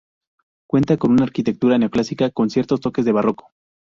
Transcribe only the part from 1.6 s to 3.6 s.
neoclásica con ciertos toques de barroco.